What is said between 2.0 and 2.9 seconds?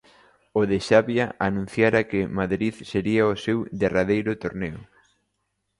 que Madrid